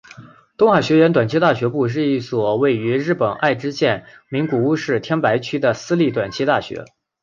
[0.57, 6.85] 东海学园短期大学部是一所位于日本爱知县名古屋市天白区的私立短期大学。